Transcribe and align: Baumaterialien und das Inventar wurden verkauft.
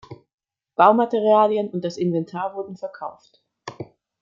Baumaterialien 0.77 1.69
und 1.69 1.85
das 1.85 1.97
Inventar 1.97 2.55
wurden 2.55 2.75
verkauft. 2.75 3.43